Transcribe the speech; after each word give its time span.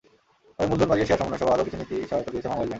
তবে 0.55 0.67
মূলধন 0.69 0.87
বাড়িয়ে 0.91 1.07
শেয়ার 1.07 1.19
সমন্বয়সহ 1.21 1.53
আরও 1.55 1.65
কিছু 1.65 1.77
নীতি 1.79 1.95
সহায়তা 2.09 2.29
দিয়েছে 2.33 2.47
বাংলাদেশ 2.49 2.51
ব্যাংক। 2.51 2.69